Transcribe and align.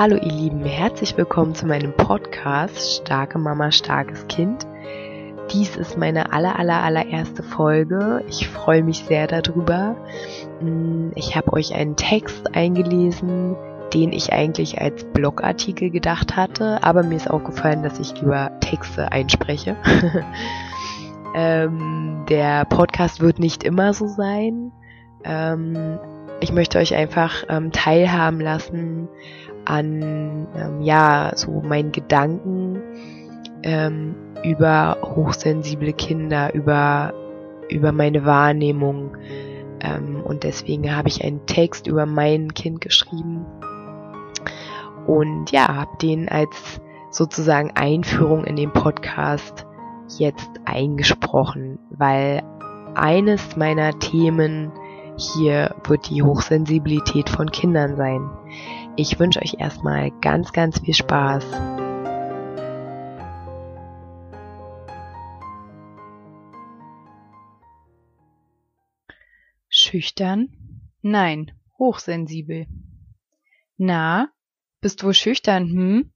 Hallo 0.00 0.16
ihr 0.16 0.32
Lieben, 0.32 0.64
herzlich 0.64 1.14
willkommen 1.18 1.54
zu 1.54 1.66
meinem 1.66 1.92
Podcast 1.92 3.02
Starke 3.02 3.38
Mama, 3.38 3.70
starkes 3.70 4.26
Kind. 4.28 4.66
Dies 5.52 5.76
ist 5.76 5.98
meine 5.98 6.32
aller, 6.32 6.58
aller, 6.58 6.82
allererste 6.82 7.42
Folge. 7.42 8.24
Ich 8.26 8.48
freue 8.48 8.82
mich 8.82 9.00
sehr 9.00 9.26
darüber. 9.26 9.96
Mm, 10.62 11.10
ich 11.16 11.36
habe 11.36 11.52
euch 11.52 11.74
einen 11.74 11.96
Text 11.96 12.56
eingelesen, 12.56 13.56
den 13.92 14.14
ich 14.14 14.32
eigentlich 14.32 14.80
als 14.80 15.04
Blogartikel 15.04 15.90
gedacht 15.90 16.34
hatte, 16.34 16.82
aber 16.82 17.02
mir 17.02 17.16
ist 17.16 17.28
aufgefallen, 17.28 17.82
dass 17.82 18.00
ich 18.00 18.18
lieber 18.22 18.58
Texte 18.60 19.12
einspreche. 19.12 19.76
ähm, 21.34 22.24
der 22.26 22.64
Podcast 22.64 23.20
wird 23.20 23.38
nicht 23.38 23.64
immer 23.64 23.92
so 23.92 24.06
sein. 24.06 24.72
Ähm, 25.24 25.98
ich 26.40 26.52
möchte 26.52 26.78
euch 26.78 26.94
einfach 26.94 27.44
ähm, 27.50 27.70
teilhaben 27.70 28.40
lassen 28.40 29.10
an 29.70 30.48
ähm, 30.56 30.80
ja 30.82 31.32
so 31.34 31.62
meinen 31.62 31.92
Gedanken 31.92 32.82
ähm, 33.62 34.14
über 34.42 34.98
hochsensible 35.02 35.92
Kinder, 35.92 36.52
über 36.54 37.14
über 37.68 37.92
meine 37.92 38.24
Wahrnehmung. 38.24 39.16
Ähm, 39.80 40.22
und 40.24 40.42
deswegen 40.42 40.94
habe 40.94 41.08
ich 41.08 41.24
einen 41.24 41.46
Text 41.46 41.86
über 41.86 42.04
mein 42.04 42.52
Kind 42.52 42.80
geschrieben. 42.80 43.46
Und 45.06 45.50
ja 45.52 45.68
habe 45.74 45.96
den 46.02 46.28
als 46.28 46.80
sozusagen 47.10 47.72
Einführung 47.74 48.44
in 48.44 48.56
den 48.56 48.72
Podcast 48.72 49.66
jetzt 50.18 50.50
eingesprochen, 50.64 51.78
weil 51.90 52.42
eines 52.94 53.56
meiner 53.56 53.98
Themen 53.98 54.72
hier 55.20 55.76
wird 55.84 56.08
die 56.08 56.22
Hochsensibilität 56.22 57.28
von 57.28 57.50
Kindern 57.50 57.96
sein. 57.96 58.30
Ich 58.96 59.18
wünsche 59.18 59.40
euch 59.40 59.56
erstmal 59.58 60.10
ganz, 60.20 60.52
ganz 60.52 60.80
viel 60.80 60.94
Spaß. 60.94 61.44
Schüchtern? 69.68 70.48
Nein, 71.02 71.52
hochsensibel. 71.78 72.66
Na, 73.76 74.28
bist 74.80 75.04
wohl 75.04 75.14
schüchtern, 75.14 75.68
hm? 75.68 76.12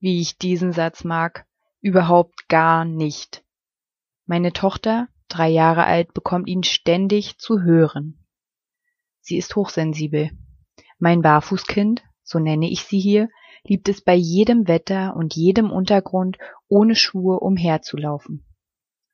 Wie 0.00 0.20
ich 0.20 0.38
diesen 0.38 0.72
Satz 0.72 1.04
mag. 1.04 1.46
Überhaupt 1.80 2.48
gar 2.48 2.84
nicht. 2.84 3.44
Meine 4.26 4.52
Tochter 4.52 5.08
drei 5.34 5.48
Jahre 5.48 5.84
alt, 5.84 6.14
bekommt 6.14 6.48
ihn 6.48 6.62
ständig 6.62 7.38
zu 7.38 7.62
hören. 7.62 8.26
Sie 9.20 9.36
ist 9.36 9.56
hochsensibel. 9.56 10.30
Mein 10.98 11.22
Barfußkind, 11.22 12.02
so 12.22 12.38
nenne 12.38 12.70
ich 12.70 12.84
sie 12.84 12.98
hier, 12.98 13.28
liebt 13.64 13.88
es 13.88 14.00
bei 14.00 14.14
jedem 14.14 14.68
Wetter 14.68 15.14
und 15.16 15.34
jedem 15.34 15.70
Untergrund 15.70 16.38
ohne 16.68 16.94
Schuhe 16.94 17.40
umherzulaufen. 17.40 18.44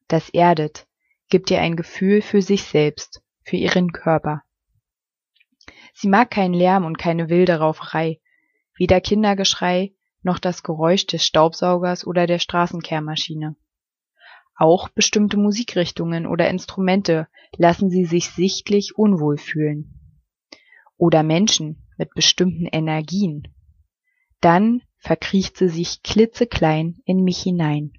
Das 0.07 0.31
erdet, 0.31 0.87
gibt 1.29 1.51
ihr 1.51 1.61
ein 1.61 1.77
Gefühl 1.77 2.23
für 2.23 2.43
sich 2.43 2.63
selbst, 2.65 3.23
für 3.43 3.57
ihren 3.57 3.93
Körper. 3.93 4.43
Sie 5.93 6.09
mag 6.09 6.31
keinen 6.31 6.55
Lärm 6.55 6.85
und 6.85 6.97
keine 6.97 7.29
wilde 7.29 7.59
Rauferei, 7.59 8.21
weder 8.77 9.01
Kindergeschrei 9.01 9.95
noch 10.23 10.39
das 10.39 10.63
Geräusch 10.63 11.07
des 11.07 11.25
Staubsaugers 11.25 12.07
oder 12.07 12.27
der 12.27 12.39
Straßenkehrmaschine. 12.39 13.57
Auch 14.61 14.89
bestimmte 14.89 15.37
Musikrichtungen 15.37 16.27
oder 16.27 16.51
Instrumente 16.51 17.29
lassen 17.57 17.91
sie 17.91 18.05
sich 18.05 18.31
sichtlich 18.31 18.99
unwohl 18.99 19.39
fühlen. 19.39 20.19
Oder 20.97 21.23
Menschen 21.23 21.87
mit 21.97 22.13
bestimmten 22.15 22.67
Energien. 22.67 23.55
Dann 24.41 24.83
verkriecht 24.97 25.57
sie 25.57 25.69
sich 25.69 26.03
klitzeklein 26.03 27.01
in 27.05 27.23
mich 27.23 27.41
hinein. 27.41 27.93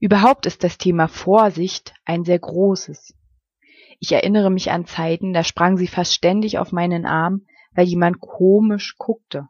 Überhaupt 0.00 0.46
ist 0.46 0.64
das 0.64 0.78
Thema 0.78 1.06
Vorsicht 1.06 1.92
ein 2.06 2.24
sehr 2.24 2.38
großes. 2.38 3.14
Ich 4.00 4.12
erinnere 4.12 4.50
mich 4.50 4.70
an 4.70 4.86
Zeiten, 4.86 5.34
da 5.34 5.44
sprang 5.44 5.76
sie 5.76 5.88
fast 5.88 6.14
ständig 6.14 6.56
auf 6.58 6.72
meinen 6.72 7.04
Arm, 7.04 7.44
weil 7.72 7.86
jemand 7.86 8.20
komisch 8.20 8.94
guckte, 8.96 9.48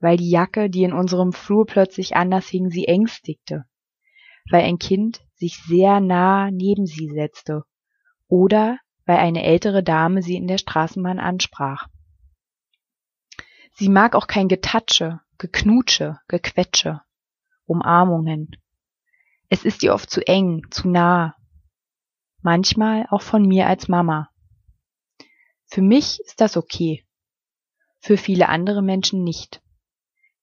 weil 0.00 0.16
die 0.16 0.30
Jacke, 0.30 0.68
die 0.68 0.82
in 0.82 0.92
unserem 0.92 1.32
Flur 1.32 1.66
plötzlich 1.66 2.16
anders 2.16 2.48
hing, 2.48 2.68
sie 2.68 2.88
ängstigte 2.88 3.64
weil 4.50 4.64
ein 4.64 4.78
Kind 4.78 5.20
sich 5.34 5.56
sehr 5.66 6.00
nah 6.00 6.50
neben 6.50 6.86
sie 6.86 7.08
setzte 7.08 7.64
oder 8.28 8.78
weil 9.04 9.18
eine 9.18 9.42
ältere 9.42 9.82
Dame 9.82 10.22
sie 10.22 10.36
in 10.36 10.46
der 10.46 10.58
Straßenbahn 10.58 11.18
ansprach. 11.18 11.88
Sie 13.74 13.88
mag 13.88 14.14
auch 14.14 14.26
kein 14.26 14.48
Getatsche, 14.48 15.20
Geknutsche, 15.38 16.20
Gequetsche, 16.28 17.00
Umarmungen. 17.66 18.56
Es 19.48 19.64
ist 19.64 19.82
ihr 19.82 19.94
oft 19.94 20.10
zu 20.10 20.26
eng, 20.26 20.62
zu 20.70 20.88
nah. 20.88 21.34
Manchmal 22.42 23.06
auch 23.10 23.22
von 23.22 23.46
mir 23.46 23.66
als 23.66 23.88
Mama. 23.88 24.30
Für 25.66 25.82
mich 25.82 26.20
ist 26.26 26.40
das 26.40 26.56
okay. 26.56 27.04
Für 27.98 28.16
viele 28.16 28.48
andere 28.48 28.82
Menschen 28.82 29.24
nicht. 29.24 29.62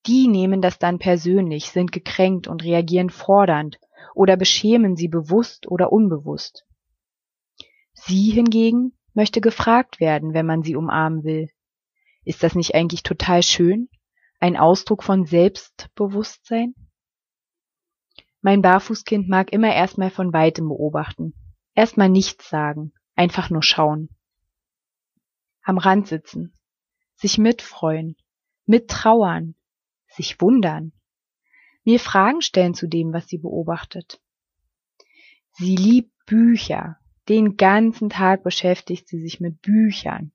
Die 0.09 0.28
nehmen 0.28 0.59
das 0.59 0.80
dann 0.80 0.97
persönlich, 0.97 1.70
sind 1.70 1.92
gekränkt 1.92 2.47
und 2.47 2.64
reagieren 2.64 3.12
fordernd 3.12 3.80
oder 4.16 4.38
beschämen 4.38 4.96
sie 4.96 5.08
bewusst 5.08 5.68
oder 5.68 5.92
unbewusst. 5.92 6.66
Sie 7.94 8.31
hingegen 8.31 8.97
möchte 9.14 9.40
gefragt 9.40 10.00
werden, 10.00 10.34
wenn 10.34 10.47
man 10.47 10.64
sie 10.64 10.75
umarmen 10.75 11.24
will. 11.24 11.52
Ist 12.25 12.42
das 12.42 12.56
nicht 12.56 12.74
eigentlich 12.74 13.03
total 13.03 13.44
schön? 13.44 13.88
Ein 14.40 14.58
Ausdruck 14.58 15.03
von 15.03 15.25
Selbstbewusstsein? 15.25 16.74
Mein 18.41 18.64
Barfußkind 18.64 19.30
mag 19.30 19.53
immer 19.53 19.76
erstmal 19.76 20.09
von 20.09 20.34
weitem 20.34 20.70
beobachten. 20.70 21.36
Erstmal 21.76 22.09
nichts 22.09 22.50
sagen, 22.50 22.94
einfach 23.14 23.52
nur 23.52 23.62
schauen. 23.62 24.09
Am 25.62 25.78
Rand 25.78 26.08
sitzen, 26.08 26.58
sich 27.14 27.38
mitfreuen, 27.38 28.16
mittrauern, 28.66 29.53
sich 30.09 30.42
wundern, 30.42 30.92
mir 31.84 32.00
Fragen 32.00 32.42
stellen 32.42 32.74
zu 32.74 32.88
dem, 32.88 33.14
was 33.14 33.28
sie 33.28 33.38
beobachtet. 33.38 34.22
Sie 35.53 35.75
liebt 35.75 36.12
Bücher. 36.25 36.97
Den 37.28 37.58
ganzen 37.58 38.09
Tag 38.09 38.44
beschäftigt 38.44 39.08
sie 39.08 39.20
sich 39.20 39.40
mit 39.40 39.62
Büchern. 39.62 40.31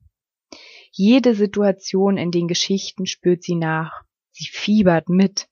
Jede 0.91 1.35
Situation 1.35 2.17
in 2.17 2.31
den 2.31 2.47
Geschichten 2.47 3.05
spürt 3.05 3.43
sie 3.43 3.55
nach. 3.55 4.03
Sie 4.31 4.47
fiebert 4.47 5.09
mit. 5.09 5.49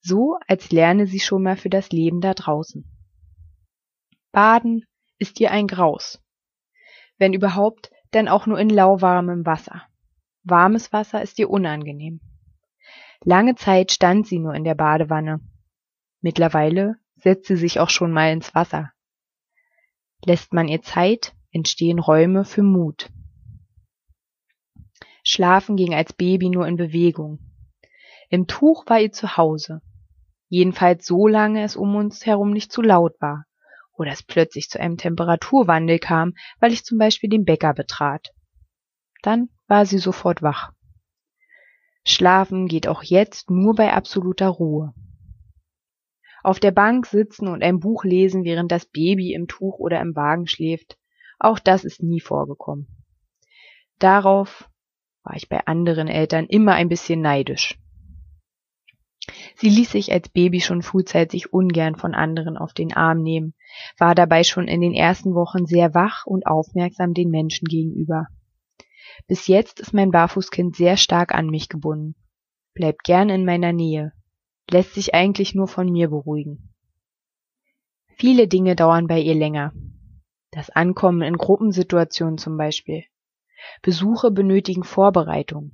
So, 0.00 0.38
als 0.46 0.70
lerne 0.72 1.06
sie 1.06 1.20
schon 1.20 1.42
mal 1.42 1.56
für 1.56 1.70
das 1.70 1.90
Leben 1.90 2.20
da 2.20 2.34
draußen. 2.34 2.84
Baden 4.32 4.84
ist 5.18 5.40
ihr 5.40 5.50
ein 5.50 5.66
Graus. 5.66 6.22
Wenn 7.16 7.32
überhaupt, 7.32 7.90
dann 8.10 8.28
auch 8.28 8.46
nur 8.46 8.58
in 8.58 8.68
lauwarmem 8.68 9.46
Wasser. 9.46 9.82
Warmes 10.42 10.92
Wasser 10.92 11.22
ist 11.22 11.38
ihr 11.38 11.48
unangenehm. 11.48 12.20
Lange 13.24 13.54
Zeit 13.54 13.90
stand 13.90 14.26
sie 14.26 14.38
nur 14.38 14.54
in 14.54 14.64
der 14.64 14.74
Badewanne. 14.74 15.40
Mittlerweile 16.20 16.96
setzt 17.16 17.46
sie 17.46 17.56
sich 17.56 17.80
auch 17.80 17.88
schon 17.88 18.12
mal 18.12 18.30
ins 18.30 18.54
Wasser. 18.54 18.92
Lässt 20.26 20.52
man 20.52 20.68
ihr 20.68 20.82
Zeit, 20.82 21.34
entstehen 21.50 21.98
Räume 21.98 22.44
für 22.44 22.62
Mut. 22.62 23.10
Schlafen 25.22 25.76
ging 25.76 25.94
als 25.94 26.12
Baby 26.12 26.50
nur 26.50 26.66
in 26.66 26.76
Bewegung. 26.76 27.38
Im 28.28 28.46
Tuch 28.46 28.84
war 28.88 29.00
ihr 29.00 29.12
zu 29.12 29.38
Hause. 29.38 29.80
Jedenfalls 30.48 31.06
so 31.06 31.26
lange 31.26 31.62
es 31.62 31.76
um 31.76 31.96
uns 31.96 32.26
herum 32.26 32.50
nicht 32.50 32.72
zu 32.72 32.82
laut 32.82 33.14
war 33.20 33.46
oder 33.96 34.10
es 34.10 34.22
plötzlich 34.22 34.68
zu 34.68 34.78
einem 34.78 34.98
Temperaturwandel 34.98 35.98
kam, 35.98 36.34
weil 36.60 36.72
ich 36.72 36.84
zum 36.84 36.98
Beispiel 36.98 37.30
den 37.30 37.44
Bäcker 37.44 37.72
betrat. 37.72 38.34
Dann 39.22 39.48
war 39.66 39.86
sie 39.86 39.98
sofort 39.98 40.42
wach. 40.42 40.72
Schlafen 42.06 42.66
geht 42.66 42.86
auch 42.86 43.02
jetzt 43.02 43.50
nur 43.50 43.74
bei 43.74 43.92
absoluter 43.92 44.48
Ruhe. 44.48 44.92
Auf 46.42 46.60
der 46.60 46.72
Bank 46.72 47.06
sitzen 47.06 47.48
und 47.48 47.62
ein 47.62 47.80
Buch 47.80 48.04
lesen, 48.04 48.44
während 48.44 48.70
das 48.70 48.84
Baby 48.84 49.32
im 49.32 49.48
Tuch 49.48 49.78
oder 49.78 50.00
im 50.00 50.14
Wagen 50.14 50.46
schläft, 50.46 50.98
auch 51.38 51.58
das 51.58 51.84
ist 51.84 52.02
nie 52.02 52.20
vorgekommen. 52.20 52.86
Darauf 53.98 54.68
war 55.22 55.36
ich 55.36 55.48
bei 55.48 55.66
anderen 55.66 56.08
Eltern 56.08 56.46
immer 56.46 56.74
ein 56.74 56.90
bisschen 56.90 57.22
neidisch. 57.22 57.78
Sie 59.56 59.70
ließ 59.70 59.92
sich 59.92 60.12
als 60.12 60.28
Baby 60.28 60.60
schon 60.60 60.82
frühzeitig 60.82 61.52
ungern 61.54 61.96
von 61.96 62.14
anderen 62.14 62.58
auf 62.58 62.74
den 62.74 62.92
Arm 62.92 63.22
nehmen, 63.22 63.54
war 63.96 64.14
dabei 64.14 64.44
schon 64.44 64.68
in 64.68 64.82
den 64.82 64.92
ersten 64.92 65.34
Wochen 65.34 65.64
sehr 65.64 65.94
wach 65.94 66.26
und 66.26 66.46
aufmerksam 66.46 67.14
den 67.14 67.30
Menschen 67.30 67.66
gegenüber. 67.66 68.26
Bis 69.26 69.46
jetzt 69.46 69.80
ist 69.80 69.94
mein 69.94 70.10
Barfußkind 70.10 70.76
sehr 70.76 70.96
stark 70.96 71.34
an 71.34 71.48
mich 71.48 71.68
gebunden, 71.68 72.14
bleibt 72.74 73.04
gern 73.04 73.28
in 73.28 73.44
meiner 73.44 73.72
Nähe, 73.72 74.12
lässt 74.70 74.94
sich 74.94 75.14
eigentlich 75.14 75.54
nur 75.54 75.68
von 75.68 75.90
mir 75.90 76.08
beruhigen. 76.08 76.74
Viele 78.16 78.46
Dinge 78.48 78.76
dauern 78.76 79.06
bei 79.06 79.20
ihr 79.20 79.34
länger. 79.34 79.72
Das 80.50 80.70
Ankommen 80.70 81.22
in 81.22 81.36
Gruppensituationen 81.36 82.38
zum 82.38 82.56
Beispiel. 82.56 83.04
Besuche 83.82 84.30
benötigen 84.30 84.84
Vorbereitung. 84.84 85.72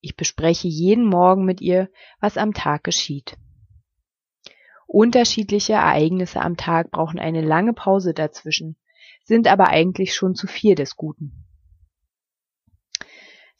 Ich 0.00 0.16
bespreche 0.16 0.68
jeden 0.68 1.06
Morgen 1.06 1.44
mit 1.44 1.60
ihr, 1.60 1.88
was 2.20 2.36
am 2.36 2.52
Tag 2.52 2.84
geschieht. 2.84 3.36
Unterschiedliche 4.86 5.72
Ereignisse 5.72 6.40
am 6.40 6.56
Tag 6.56 6.90
brauchen 6.90 7.18
eine 7.18 7.40
lange 7.40 7.72
Pause 7.72 8.12
dazwischen, 8.12 8.76
sind 9.24 9.48
aber 9.48 9.68
eigentlich 9.68 10.14
schon 10.14 10.34
zu 10.34 10.46
viel 10.46 10.74
des 10.74 10.96
Guten. 10.96 11.41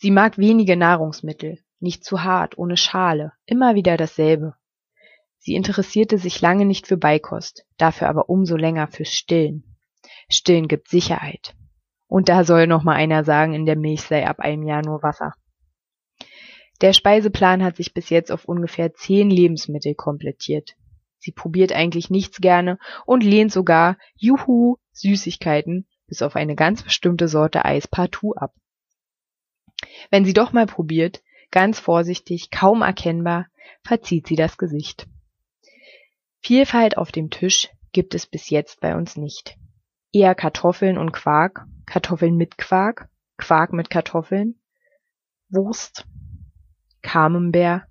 Sie 0.02 0.10
mag 0.10 0.36
wenige 0.36 0.76
Nahrungsmittel, 0.76 1.60
nicht 1.78 2.04
zu 2.04 2.24
hart, 2.24 2.58
ohne 2.58 2.76
Schale, 2.76 3.34
immer 3.46 3.76
wieder 3.76 3.96
dasselbe. 3.96 4.56
Sie 5.38 5.54
interessierte 5.54 6.18
sich 6.18 6.40
lange 6.40 6.64
nicht 6.64 6.88
für 6.88 6.96
Beikost, 6.96 7.66
dafür 7.76 8.08
aber 8.08 8.28
umso 8.28 8.56
länger 8.56 8.88
fürs 8.88 9.12
Stillen. 9.12 9.78
Stillen 10.28 10.66
gibt 10.66 10.88
Sicherheit. 10.88 11.54
Und 12.08 12.28
da 12.28 12.42
soll 12.42 12.66
noch 12.66 12.82
mal 12.82 12.96
einer 12.96 13.22
sagen, 13.22 13.54
in 13.54 13.64
der 13.64 13.76
Milch 13.76 14.02
sei 14.02 14.26
ab 14.26 14.40
einem 14.40 14.64
Jahr 14.64 14.82
nur 14.84 15.04
Wasser. 15.04 15.34
Der 16.80 16.94
Speiseplan 16.94 17.62
hat 17.62 17.76
sich 17.76 17.94
bis 17.94 18.10
jetzt 18.10 18.32
auf 18.32 18.46
ungefähr 18.46 18.94
zehn 18.94 19.30
Lebensmittel 19.30 19.94
komplettiert. 19.94 20.74
Sie 21.18 21.30
probiert 21.30 21.72
eigentlich 21.72 22.10
nichts 22.10 22.40
gerne 22.40 22.80
und 23.06 23.22
lehnt 23.22 23.52
sogar, 23.52 23.98
juhu, 24.16 24.78
Süßigkeiten, 24.90 25.86
bis 26.08 26.22
auf 26.22 26.34
eine 26.34 26.56
ganz 26.56 26.82
bestimmte 26.82 27.28
Sorte 27.28 27.64
Eis 27.64 27.86
partout 27.86 28.34
ab. 28.34 28.52
Wenn 30.10 30.24
sie 30.24 30.32
doch 30.32 30.52
mal 30.52 30.66
probiert, 30.66 31.22
ganz 31.50 31.78
vorsichtig, 31.78 32.50
kaum 32.50 32.82
erkennbar, 32.82 33.46
verzieht 33.82 34.26
sie 34.26 34.36
das 34.36 34.58
Gesicht. 34.58 35.06
Vielfalt 36.40 36.96
auf 36.98 37.12
dem 37.12 37.30
Tisch 37.30 37.68
gibt 37.92 38.14
es 38.14 38.26
bis 38.26 38.50
jetzt 38.50 38.80
bei 38.80 38.96
uns 38.96 39.16
nicht. 39.16 39.56
Eher 40.12 40.34
Kartoffeln 40.34 40.98
und 40.98 41.12
Quark, 41.12 41.66
Kartoffeln 41.86 42.36
mit 42.36 42.58
Quark, 42.58 43.08
Quark 43.36 43.72
mit 43.72 43.90
Kartoffeln, 43.90 44.60
Wurst, 45.48 46.06
Camembert 47.02 47.82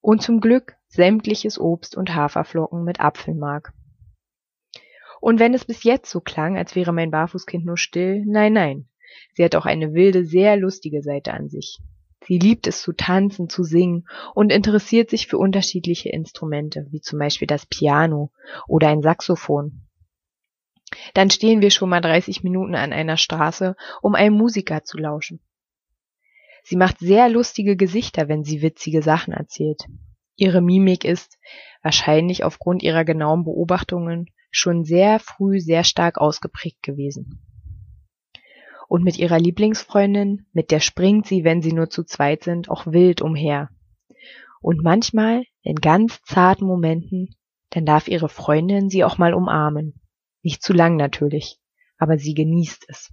und 0.00 0.22
zum 0.22 0.40
Glück 0.40 0.76
sämtliches 0.88 1.58
Obst 1.58 1.96
und 1.96 2.14
Haferflocken 2.14 2.84
mit 2.84 3.00
Apfelmark. 3.00 3.72
Und 5.20 5.40
wenn 5.40 5.54
es 5.54 5.64
bis 5.64 5.82
jetzt 5.82 6.10
so 6.10 6.20
klang, 6.20 6.56
als 6.56 6.74
wäre 6.74 6.92
mein 6.92 7.10
Barfußkind 7.10 7.64
nur 7.64 7.76
still, 7.76 8.24
nein, 8.26 8.52
nein, 8.52 8.88
Sie 9.34 9.44
hat 9.44 9.54
auch 9.54 9.66
eine 9.66 9.92
wilde, 9.94 10.24
sehr 10.24 10.56
lustige 10.56 11.02
Seite 11.02 11.34
an 11.34 11.48
sich. 11.48 11.78
Sie 12.26 12.38
liebt 12.38 12.66
es 12.66 12.82
zu 12.82 12.92
tanzen, 12.92 13.48
zu 13.48 13.62
singen 13.62 14.08
und 14.34 14.50
interessiert 14.50 15.10
sich 15.10 15.28
für 15.28 15.38
unterschiedliche 15.38 16.08
Instrumente, 16.08 16.86
wie 16.90 17.00
zum 17.00 17.18
Beispiel 17.18 17.46
das 17.46 17.66
Piano 17.66 18.32
oder 18.66 18.88
ein 18.88 19.02
Saxophon. 19.02 19.86
Dann 21.14 21.30
stehen 21.30 21.60
wir 21.60 21.70
schon 21.70 21.88
mal 21.88 22.00
30 22.00 22.42
Minuten 22.42 22.74
an 22.74 22.92
einer 22.92 23.16
Straße, 23.16 23.76
um 24.02 24.14
einem 24.14 24.36
Musiker 24.36 24.82
zu 24.82 24.98
lauschen. 24.98 25.40
Sie 26.64 26.76
macht 26.76 26.98
sehr 26.98 27.28
lustige 27.28 27.76
Gesichter, 27.76 28.28
wenn 28.28 28.42
sie 28.42 28.60
witzige 28.60 29.02
Sachen 29.02 29.32
erzählt. 29.32 29.84
Ihre 30.34 30.60
Mimik 30.60 31.04
ist, 31.04 31.38
wahrscheinlich 31.82 32.42
aufgrund 32.42 32.82
ihrer 32.82 33.04
genauen 33.04 33.44
Beobachtungen, 33.44 34.30
schon 34.50 34.84
sehr 34.84 35.20
früh 35.20 35.60
sehr 35.60 35.84
stark 35.84 36.18
ausgeprägt 36.18 36.82
gewesen 36.82 37.45
und 38.88 39.02
mit 39.04 39.18
ihrer 39.18 39.38
Lieblingsfreundin, 39.38 40.46
mit 40.52 40.70
der 40.70 40.80
springt 40.80 41.26
sie, 41.26 41.44
wenn 41.44 41.62
sie 41.62 41.72
nur 41.72 41.90
zu 41.90 42.04
zweit 42.04 42.44
sind, 42.44 42.68
auch 42.68 42.86
wild 42.86 43.20
umher. 43.20 43.70
Und 44.60 44.82
manchmal, 44.82 45.44
in 45.62 45.76
ganz 45.76 46.22
zarten 46.22 46.66
Momenten, 46.66 47.36
dann 47.70 47.84
darf 47.84 48.08
ihre 48.08 48.28
Freundin 48.28 48.88
sie 48.88 49.04
auch 49.04 49.18
mal 49.18 49.34
umarmen. 49.34 50.00
Nicht 50.42 50.62
zu 50.62 50.72
lang 50.72 50.96
natürlich, 50.96 51.58
aber 51.98 52.18
sie 52.18 52.34
genießt 52.34 52.86
es. 52.88 53.12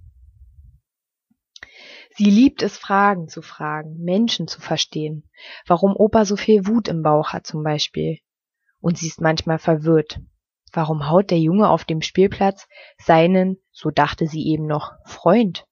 Sie 2.16 2.30
liebt 2.30 2.62
es, 2.62 2.78
Fragen 2.78 3.28
zu 3.28 3.42
fragen, 3.42 3.96
Menschen 3.98 4.46
zu 4.46 4.60
verstehen, 4.60 5.28
warum 5.66 5.96
Opa 5.96 6.24
so 6.24 6.36
viel 6.36 6.66
Wut 6.68 6.86
im 6.86 7.02
Bauch 7.02 7.32
hat 7.32 7.44
zum 7.46 7.64
Beispiel. 7.64 8.18
Und 8.78 8.98
sie 8.98 9.08
ist 9.08 9.20
manchmal 9.20 9.58
verwirrt. 9.58 10.20
Warum 10.74 11.08
haut 11.08 11.30
der 11.30 11.38
Junge 11.38 11.68
auf 11.70 11.84
dem 11.84 12.02
Spielplatz 12.02 12.68
seinen 12.98 13.58
so 13.74 13.90
dachte 13.90 14.26
sie 14.26 14.46
eben 14.46 14.66
noch, 14.66 14.92
Freund. 15.04 15.66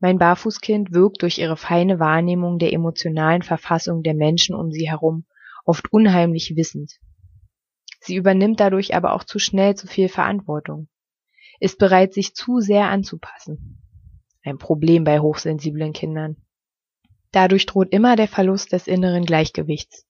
Mein 0.00 0.18
Barfußkind 0.18 0.92
wirkt 0.92 1.22
durch 1.22 1.38
ihre 1.38 1.56
feine 1.56 1.98
Wahrnehmung 1.98 2.58
der 2.58 2.72
emotionalen 2.72 3.42
Verfassung 3.42 4.02
der 4.02 4.14
Menschen 4.14 4.54
um 4.54 4.70
sie 4.70 4.88
herum 4.88 5.26
oft 5.64 5.92
unheimlich 5.92 6.56
wissend. 6.56 6.92
Sie 8.00 8.16
übernimmt 8.16 8.60
dadurch 8.60 8.94
aber 8.94 9.12
auch 9.12 9.24
zu 9.24 9.38
schnell 9.38 9.74
zu 9.74 9.86
viel 9.86 10.08
Verantwortung, 10.08 10.88
ist 11.60 11.78
bereit, 11.78 12.14
sich 12.14 12.34
zu 12.34 12.60
sehr 12.60 12.88
anzupassen. 12.88 13.82
Ein 14.42 14.56
Problem 14.56 15.04
bei 15.04 15.20
hochsensiblen 15.20 15.92
Kindern. 15.92 16.36
Dadurch 17.32 17.66
droht 17.66 17.90
immer 17.90 18.16
der 18.16 18.28
Verlust 18.28 18.72
des 18.72 18.86
inneren 18.86 19.24
Gleichgewichts, 19.24 20.06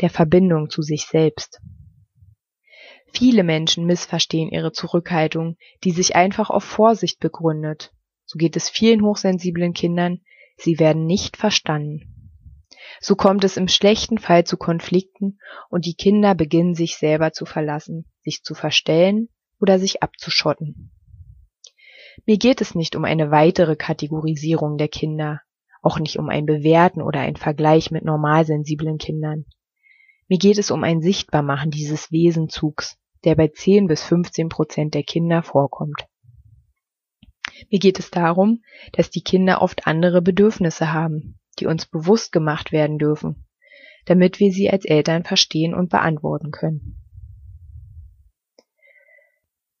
der 0.00 0.08
Verbindung 0.08 0.70
zu 0.70 0.80
sich 0.80 1.06
selbst. 1.06 1.60
Viele 3.16 3.44
Menschen 3.44 3.86
missverstehen 3.86 4.50
ihre 4.50 4.72
Zurückhaltung, 4.72 5.56
die 5.84 5.92
sich 5.92 6.16
einfach 6.16 6.50
auf 6.50 6.64
Vorsicht 6.64 7.20
begründet. 7.20 7.92
So 8.24 8.38
geht 8.38 8.56
es 8.56 8.68
vielen 8.68 9.02
hochsensiblen 9.02 9.72
Kindern, 9.72 10.20
sie 10.56 10.80
werden 10.80 11.06
nicht 11.06 11.36
verstanden. 11.36 12.40
So 13.00 13.14
kommt 13.14 13.44
es 13.44 13.56
im 13.56 13.68
schlechten 13.68 14.18
Fall 14.18 14.44
zu 14.44 14.56
Konflikten 14.56 15.38
und 15.70 15.86
die 15.86 15.94
Kinder 15.94 16.34
beginnen 16.34 16.74
sich 16.74 16.96
selber 16.96 17.32
zu 17.32 17.46
verlassen, 17.46 18.06
sich 18.20 18.42
zu 18.42 18.54
verstellen 18.54 19.28
oder 19.60 19.78
sich 19.78 20.02
abzuschotten. 20.02 20.90
Mir 22.26 22.38
geht 22.38 22.60
es 22.60 22.74
nicht 22.74 22.96
um 22.96 23.04
eine 23.04 23.30
weitere 23.30 23.76
Kategorisierung 23.76 24.76
der 24.76 24.88
Kinder, 24.88 25.40
auch 25.82 26.00
nicht 26.00 26.18
um 26.18 26.28
ein 26.28 26.46
Bewerten 26.46 27.00
oder 27.02 27.20
ein 27.20 27.36
Vergleich 27.36 27.90
mit 27.90 28.04
normalsensiblen 28.04 28.98
Kindern. 28.98 29.44
Mir 30.28 30.38
geht 30.38 30.58
es 30.58 30.70
um 30.70 30.82
ein 30.82 31.00
Sichtbarmachen 31.00 31.70
dieses 31.70 32.10
Wesenzugs, 32.10 32.96
der 33.24 33.34
bei 33.34 33.48
10 33.48 33.86
bis 33.86 34.02
15 34.04 34.48
Prozent 34.48 34.94
der 34.94 35.02
Kinder 35.02 35.42
vorkommt. 35.42 36.06
Mir 37.70 37.78
geht 37.78 37.98
es 37.98 38.10
darum, 38.10 38.62
dass 38.92 39.10
die 39.10 39.22
Kinder 39.22 39.62
oft 39.62 39.86
andere 39.86 40.22
Bedürfnisse 40.22 40.92
haben, 40.92 41.38
die 41.58 41.66
uns 41.66 41.86
bewusst 41.86 42.32
gemacht 42.32 42.72
werden 42.72 42.98
dürfen, 42.98 43.46
damit 44.06 44.40
wir 44.40 44.52
sie 44.52 44.70
als 44.70 44.84
Eltern 44.84 45.24
verstehen 45.24 45.74
und 45.74 45.90
beantworten 45.90 46.50
können. 46.50 47.00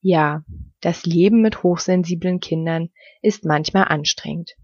Ja, 0.00 0.44
das 0.80 1.06
Leben 1.06 1.40
mit 1.40 1.62
hochsensiblen 1.62 2.40
Kindern 2.40 2.90
ist 3.22 3.44
manchmal 3.44 3.84
anstrengend. 3.84 4.54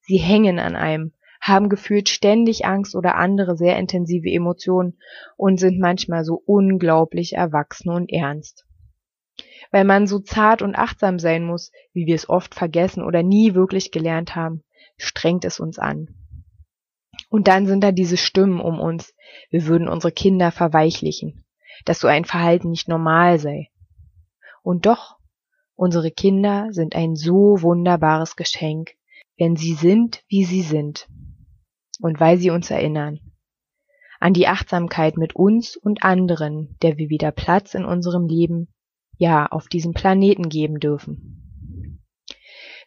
Sie 0.00 0.16
hängen 0.16 0.58
an 0.58 0.74
einem, 0.74 1.12
haben 1.40 1.68
gefühlt 1.68 2.08
ständig 2.08 2.66
Angst 2.66 2.94
oder 2.94 3.16
andere 3.16 3.56
sehr 3.56 3.78
intensive 3.78 4.28
Emotionen 4.28 4.98
und 5.36 5.58
sind 5.58 5.78
manchmal 5.78 6.24
so 6.24 6.42
unglaublich 6.44 7.34
erwachsen 7.34 7.90
und 7.90 8.10
ernst. 8.12 8.66
Weil 9.70 9.84
man 9.84 10.06
so 10.06 10.18
zart 10.18 10.62
und 10.62 10.76
achtsam 10.76 11.18
sein 11.18 11.44
muss, 11.44 11.72
wie 11.92 12.06
wir 12.06 12.14
es 12.14 12.28
oft 12.28 12.54
vergessen 12.54 13.02
oder 13.02 13.22
nie 13.22 13.54
wirklich 13.54 13.90
gelernt 13.90 14.34
haben, 14.34 14.62
strengt 14.96 15.44
es 15.44 15.60
uns 15.60 15.78
an. 15.78 16.08
Und 17.28 17.48
dann 17.48 17.66
sind 17.66 17.82
da 17.82 17.92
diese 17.92 18.16
Stimmen 18.16 18.60
um 18.60 18.80
uns, 18.80 19.14
wir 19.50 19.66
würden 19.66 19.88
unsere 19.88 20.12
Kinder 20.12 20.52
verweichlichen, 20.52 21.44
dass 21.84 21.98
so 21.98 22.08
ein 22.08 22.24
Verhalten 22.24 22.70
nicht 22.70 22.88
normal 22.88 23.38
sei. 23.38 23.70
Und 24.62 24.86
doch, 24.86 25.16
unsere 25.74 26.10
Kinder 26.10 26.68
sind 26.70 26.94
ein 26.94 27.16
so 27.16 27.60
wunderbares 27.62 28.36
Geschenk, 28.36 28.92
wenn 29.36 29.56
sie 29.56 29.74
sind, 29.74 30.22
wie 30.28 30.44
sie 30.44 30.62
sind 30.62 31.08
und 32.00 32.20
weil 32.20 32.38
sie 32.38 32.50
uns 32.50 32.70
erinnern 32.70 33.20
an 34.20 34.32
die 34.32 34.48
Achtsamkeit 34.48 35.16
mit 35.16 35.36
uns 35.36 35.76
und 35.76 36.02
anderen, 36.02 36.76
der 36.82 36.96
wir 36.96 37.08
wieder 37.08 37.32
Platz 37.32 37.74
in 37.74 37.84
unserem 37.84 38.26
Leben, 38.26 38.68
ja, 39.18 39.46
auf 39.46 39.68
diesem 39.68 39.92
Planeten 39.92 40.48
geben 40.48 40.78
dürfen. 40.78 42.02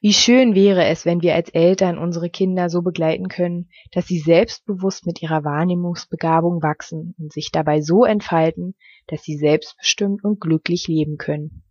Wie 0.02 0.14
schön 0.14 0.56
wäre 0.56 0.86
es, 0.86 1.06
wenn 1.06 1.22
wir 1.22 1.36
als 1.36 1.50
Eltern 1.50 1.98
unsere 1.98 2.30
Kinder 2.30 2.70
so 2.70 2.82
begleiten 2.82 3.28
können, 3.28 3.70
dass 3.92 4.08
sie 4.08 4.20
selbstbewusst 4.20 5.06
mit 5.06 5.22
ihrer 5.22 5.44
Wahrnehmungsbegabung 5.44 6.64
wachsen 6.64 7.16
und 7.18 7.34
sich 7.34 7.52
dabei 7.52 7.82
so 7.82 8.06
entfalten, 8.06 8.76
dass 9.08 9.24
sie 9.24 9.36
selbstbestimmt 9.36 10.24
und 10.24 10.40
glücklich 10.40 10.88
leben 10.88 11.18
können. 11.18 11.64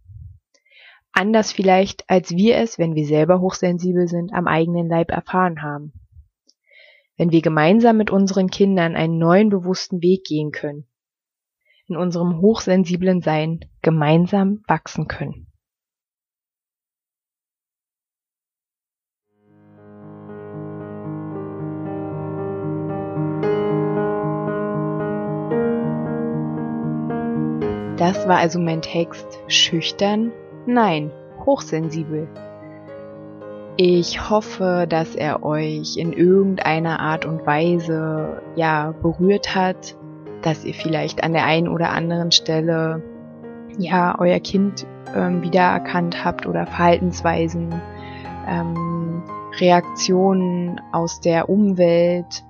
Anders 1.12 1.52
vielleicht, 1.52 2.04
als 2.08 2.30
wir 2.30 2.58
es, 2.58 2.78
wenn 2.78 2.94
wir 2.94 3.06
selber 3.06 3.40
hochsensibel 3.40 4.08
sind, 4.08 4.34
am 4.34 4.46
eigenen 4.46 4.88
Leib 4.88 5.10
erfahren 5.10 5.62
haben 5.62 5.92
wenn 7.18 7.32
wir 7.32 7.42
gemeinsam 7.42 7.96
mit 7.96 8.10
unseren 8.10 8.48
Kindern 8.48 8.94
einen 8.94 9.18
neuen 9.18 9.50
bewussten 9.50 10.00
Weg 10.00 10.24
gehen 10.24 10.52
können, 10.52 10.86
in 11.88 11.96
unserem 11.96 12.40
hochsensiblen 12.40 13.20
Sein 13.20 13.60
gemeinsam 13.82 14.62
wachsen 14.68 15.08
können. 15.08 15.46
Das 27.96 28.28
war 28.28 28.38
also 28.38 28.60
mein 28.60 28.80
Text. 28.80 29.40
Schüchtern? 29.48 30.32
Nein, 30.66 31.10
hochsensibel. 31.44 32.28
Ich 33.80 34.28
hoffe, 34.28 34.86
dass 34.88 35.14
er 35.14 35.44
euch 35.44 35.98
in 35.98 36.12
irgendeiner 36.12 36.98
Art 36.98 37.24
und 37.24 37.46
Weise 37.46 38.42
ja 38.56 38.92
berührt 39.02 39.54
hat, 39.54 39.96
dass 40.42 40.64
ihr 40.64 40.74
vielleicht 40.74 41.22
an 41.22 41.32
der 41.32 41.44
einen 41.44 41.68
oder 41.68 41.90
anderen 41.90 42.32
Stelle 42.32 43.04
ja 43.78 44.16
euer 44.18 44.40
Kind 44.40 44.84
ähm, 45.14 45.42
wiedererkannt 45.42 46.24
habt 46.24 46.44
oder 46.44 46.66
Verhaltensweisen, 46.66 47.72
ähm, 48.48 49.22
Reaktionen 49.60 50.80
aus 50.90 51.20
der 51.20 51.48
Umwelt. 51.48 52.44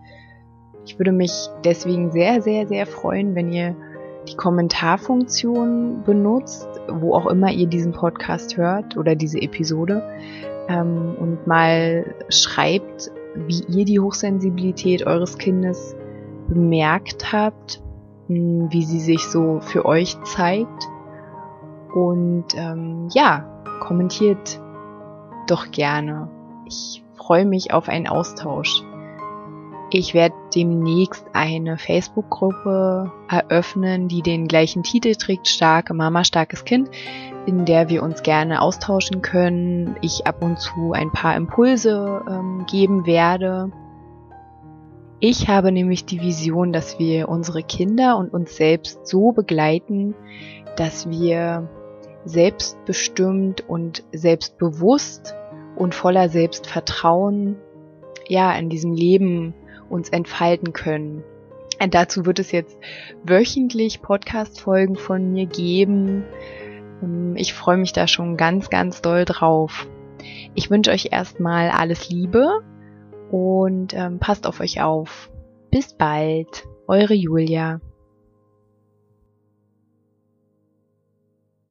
Ich 0.86 0.98
würde 0.98 1.12
mich 1.12 1.32
deswegen 1.62 2.10
sehr, 2.10 2.40
sehr, 2.40 2.66
sehr 2.66 2.86
freuen, 2.86 3.34
wenn 3.34 3.52
ihr 3.52 3.76
die 4.26 4.36
Kommentarfunktion 4.36 6.04
benutzt, 6.04 6.68
wo 6.90 7.14
auch 7.14 7.26
immer 7.26 7.50
ihr 7.50 7.66
diesen 7.66 7.92
Podcast 7.92 8.56
hört 8.56 8.96
oder 8.96 9.14
diese 9.14 9.42
Episode 9.42 10.02
ähm, 10.68 11.16
und 11.18 11.46
mal 11.46 12.14
schreibt, 12.28 13.10
wie 13.34 13.64
ihr 13.68 13.84
die 13.84 14.00
Hochsensibilität 14.00 15.06
eures 15.06 15.38
Kindes 15.38 15.96
bemerkt 16.48 17.32
habt, 17.32 17.82
wie 18.28 18.84
sie 18.84 19.00
sich 19.00 19.26
so 19.26 19.60
für 19.60 19.84
euch 19.84 20.16
zeigt 20.24 20.88
und 21.94 22.46
ähm, 22.54 23.08
ja, 23.12 23.62
kommentiert 23.80 24.60
doch 25.46 25.70
gerne. 25.70 26.28
Ich 26.66 27.02
freue 27.14 27.46
mich 27.46 27.72
auf 27.72 27.88
einen 27.88 28.06
Austausch. 28.06 28.82
Ich 29.90 30.12
werde 30.12 30.34
demnächst 30.54 31.24
eine 31.32 31.78
Facebook-Gruppe 31.78 33.10
eröffnen, 33.28 34.08
die 34.08 34.20
den 34.20 34.46
gleichen 34.46 34.82
Titel 34.82 35.14
trägt, 35.14 35.48
Starke 35.48 35.94
Mama, 35.94 36.24
starkes 36.24 36.66
Kind, 36.66 36.90
in 37.48 37.64
der 37.64 37.88
wir 37.88 38.02
uns 38.02 38.22
gerne 38.22 38.60
austauschen 38.60 39.22
können. 39.22 39.96
Ich 40.02 40.26
ab 40.26 40.42
und 40.42 40.60
zu 40.60 40.92
ein 40.92 41.10
paar 41.10 41.34
Impulse 41.34 42.22
ähm, 42.28 42.66
geben 42.70 43.06
werde. 43.06 43.72
Ich 45.18 45.48
habe 45.48 45.72
nämlich 45.72 46.04
die 46.04 46.20
Vision, 46.20 46.74
dass 46.74 46.98
wir 46.98 47.30
unsere 47.30 47.62
Kinder 47.62 48.18
und 48.18 48.34
uns 48.34 48.54
selbst 48.54 49.06
so 49.06 49.32
begleiten, 49.32 50.14
dass 50.76 51.08
wir 51.08 51.70
selbstbestimmt 52.26 53.66
und 53.66 54.04
selbstbewusst 54.12 55.34
und 55.74 55.94
voller 55.94 56.28
Selbstvertrauen 56.28 57.56
ja 58.28 58.54
in 58.58 58.68
diesem 58.68 58.92
Leben 58.92 59.54
uns 59.88 60.10
entfalten 60.10 60.74
können. 60.74 61.24
Und 61.82 61.94
dazu 61.94 62.26
wird 62.26 62.40
es 62.40 62.52
jetzt 62.52 62.76
wöchentlich 63.24 64.02
Podcast-Folgen 64.02 64.96
von 64.96 65.32
mir 65.32 65.46
geben. 65.46 66.24
Ähm, 67.02 67.34
ich 67.36 67.54
freue 67.54 67.76
mich 67.76 67.92
da 67.92 68.06
schon 68.06 68.36
ganz, 68.36 68.70
ganz 68.70 69.02
doll 69.02 69.24
drauf. 69.24 69.86
Ich 70.54 70.70
wünsche 70.70 70.90
euch 70.90 71.08
erstmal 71.12 71.70
alles 71.70 72.08
Liebe 72.08 72.62
und 73.30 73.94
ähm, 73.94 74.18
passt 74.18 74.46
auf 74.46 74.60
euch 74.60 74.80
auf. 74.80 75.30
Bis 75.70 75.94
bald, 75.94 76.64
eure 76.86 77.14
Julia. 77.14 77.80